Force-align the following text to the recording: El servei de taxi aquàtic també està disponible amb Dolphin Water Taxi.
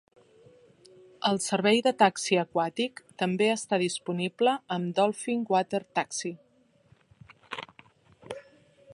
El 1.31 1.35
servei 1.47 1.81
de 1.87 1.91
taxi 1.99 2.37
aquàtic 2.43 3.03
també 3.23 3.49
està 3.55 3.79
disponible 3.83 4.55
amb 4.77 4.95
Dolphin 5.01 5.43
Water 5.57 5.83
Taxi. 5.99 6.35